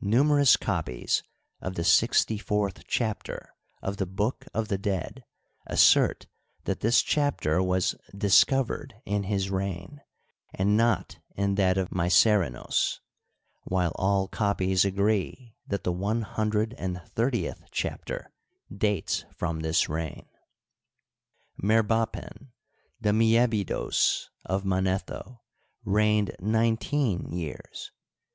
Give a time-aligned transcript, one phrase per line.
[0.00, 1.22] Numerous copies
[1.60, 3.50] of the sixty fourth chapter
[3.82, 5.24] of the "Book of the Dead"
[5.76, 6.26] assert
[6.64, 10.00] that this chapter was" discovered" in his reign,
[10.54, 13.00] and not in that of Mycerinos,
[13.64, 18.32] while all copies agree that the one hundred and thirtieth chapter
[18.74, 20.30] dates from this reign.
[21.62, 22.52] Merbapen,
[23.02, 25.42] the Aliebidos of Manetho,
[25.84, 27.90] reigned nineteen years.